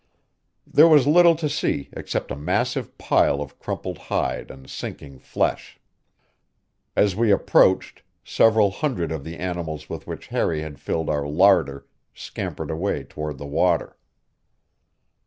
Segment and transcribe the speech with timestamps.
[0.65, 5.79] There was little to see except a massive pile of crumpled hide and sinking flesh.
[6.95, 11.85] As we approached, several hundred of the animals with which Harry had filled our larder
[12.15, 13.95] scampered away toward the water.